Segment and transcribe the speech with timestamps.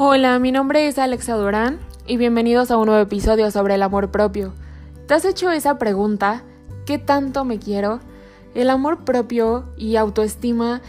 [0.00, 4.12] Hola, mi nombre es Alexa Durán y bienvenidos a un nuevo episodio sobre el amor
[4.12, 4.54] propio.
[5.08, 6.44] ¿Te has hecho esa pregunta?
[6.86, 7.98] ¿Qué tanto me quiero?
[8.54, 10.82] El amor propio y autoestima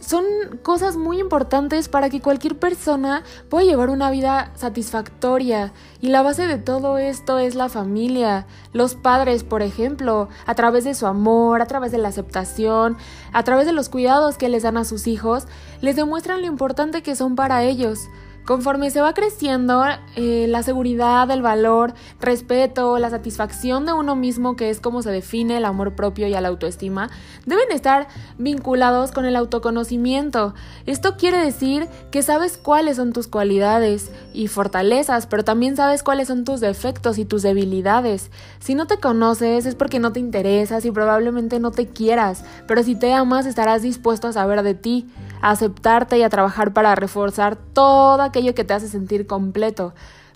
[0.00, 0.24] son
[0.62, 5.72] cosas muy importantes para que cualquier persona pueda llevar una vida satisfactoria.
[6.02, 10.84] Y la base de todo esto es la familia, los padres, por ejemplo, a través
[10.84, 12.98] de su amor, a través de la aceptación,
[13.32, 15.46] a través de los cuidados que les dan a sus hijos,
[15.80, 18.10] les demuestran lo importante que son para ellos.
[18.44, 19.84] Conforme se va creciendo,
[20.16, 25.10] eh, la seguridad, el valor, respeto, la satisfacción de uno mismo, que es como se
[25.10, 27.08] define el amor propio y la autoestima,
[27.46, 30.54] deben estar vinculados con el autoconocimiento.
[30.86, 36.26] Esto quiere decir que sabes cuáles son tus cualidades y fortalezas, pero también sabes cuáles
[36.26, 38.30] son tus defectos y tus debilidades.
[38.58, 42.82] Si no te conoces es porque no te interesas y probablemente no te quieras, pero
[42.82, 45.06] si te amas estarás dispuesto a saber de ti,
[45.42, 49.92] a aceptarte y a trabajar para reforzar toda aquello que te hace sentir completo,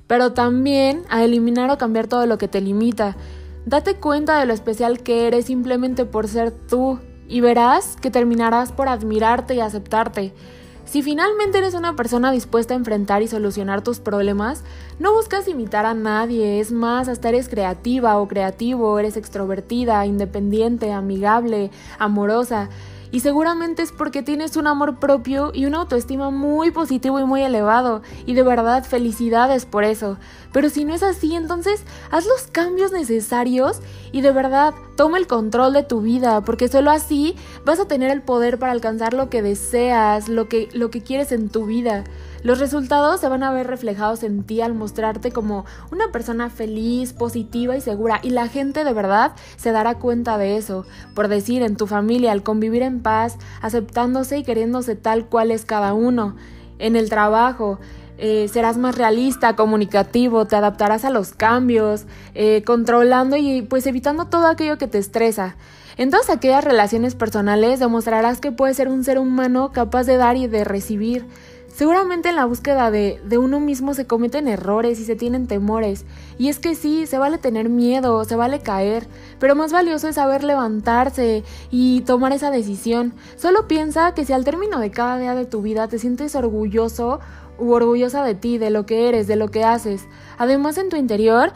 [0.07, 3.17] pero también a eliminar o cambiar todo lo que te limita.
[3.65, 8.73] Date cuenta de lo especial que eres simplemente por ser tú y verás que terminarás
[8.73, 10.33] por admirarte y aceptarte.
[10.85, 14.63] Si finalmente eres una persona dispuesta a enfrentar y solucionar tus problemas,
[15.01, 20.93] no buscas imitar a nadie, es más, hasta eres creativa o creativo, eres extrovertida, independiente,
[20.93, 22.69] amigable, amorosa.
[23.11, 27.43] Y seguramente es porque tienes un amor propio y una autoestima muy positivo y muy
[27.43, 28.03] elevado.
[28.27, 30.19] Y de verdad, felicidades por eso.
[30.53, 33.81] Pero si no es así, entonces haz los cambios necesarios
[34.17, 37.37] y de verdad toma el control de tu vida, porque solo así
[37.67, 41.33] vas a tener el poder para alcanzar lo que deseas, lo que, lo que quieres
[41.33, 42.03] en tu vida.
[42.43, 47.13] Los resultados se van a ver reflejados en ti al mostrarte como una persona feliz,
[47.13, 48.21] positiva y segura.
[48.23, 50.87] Y la gente de verdad se dará cuenta de eso.
[51.15, 55.67] Por decir, en tu familia, al convivir en paz, aceptándose y queriéndose tal cual es
[55.67, 56.37] cada uno.
[56.79, 57.81] En el trabajo,
[58.19, 64.27] eh, serás más realista, comunicativo, te adaptarás a los cambios, eh, controlando y pues evitando
[64.27, 65.57] todo aquello que te estresa.
[65.99, 70.37] En todas aquellas relaciones personales demostrarás que puedes ser un ser humano capaz de dar
[70.37, 71.27] y de recibir.
[71.77, 76.07] Seguramente en la búsqueda de, de, uno mismo se cometen errores y se tienen temores.
[76.39, 79.07] Y es que sí, se vale tener miedo, se vale caer,
[79.39, 83.13] pero más valioso es saber levantarse y tomar esa decisión.
[83.37, 87.21] Solo piensa que si al término de cada día de tu vida te sientes orgulloso
[87.59, 90.09] u orgullosa de ti, de lo que eres, de lo que haces.
[90.39, 91.53] Además en tu interior,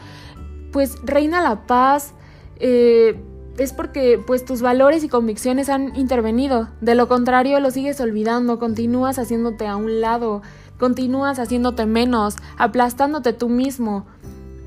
[0.71, 2.13] pues reina la paz.
[2.57, 3.19] Eh,
[3.57, 6.69] es porque pues tus valores y convicciones han intervenido.
[6.79, 10.41] De lo contrario, lo sigues olvidando, continúas haciéndote a un lado,
[10.79, 14.05] continúas haciéndote menos, aplastándote tú mismo.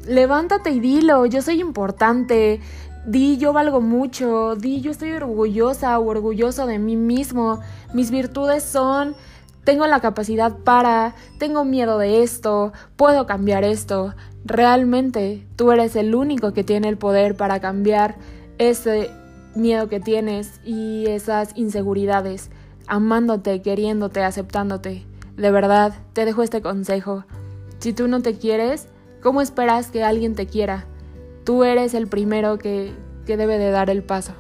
[0.07, 2.61] Levántate y dilo, yo soy importante,
[3.07, 7.61] di yo valgo mucho, di yo estoy orgullosa o orgulloso de mí mismo,
[7.95, 9.15] mis virtudes son,
[9.65, 14.15] tengo la capacidad para, tengo miedo de esto, puedo cambiar esto.
[14.45, 18.17] Realmente tú eres el único que tiene el poder para cambiar
[18.59, 19.11] ese
[19.55, 22.51] miedo que tienes y esas inseguridades,
[22.87, 25.05] amándote, queriéndote, aceptándote.
[25.37, 27.25] De verdad, te dejo este consejo.
[27.79, 28.89] Si tú no te quieres,
[29.23, 30.87] ¿cómo esperas que alguien te quiera?
[31.45, 32.93] Tú eres el primero que,
[33.27, 34.33] que debe de dar el paso.